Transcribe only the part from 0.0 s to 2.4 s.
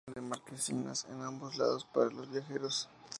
Dispone de marquesinas en ambos lados para los